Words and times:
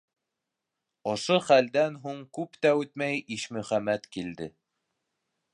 Ошо 1.11 1.37
хәлдән 1.49 1.99
һуң 2.07 2.25
күп 2.39 2.59
тә 2.65 2.73
үтмәй, 2.85 3.23
Ишмөхәмәт 3.39 4.13
килде. 4.17 4.53